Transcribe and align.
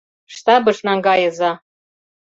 -Штабыш 0.33 0.77
наҥгайыза! 0.87 1.51